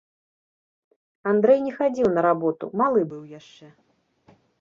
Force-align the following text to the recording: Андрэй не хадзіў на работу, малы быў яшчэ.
Андрэй 1.31 1.59
не 1.65 1.73
хадзіў 1.77 2.09
на 2.15 2.21
работу, 2.29 2.65
малы 2.83 3.01
быў 3.13 3.21
яшчэ. 3.39 3.67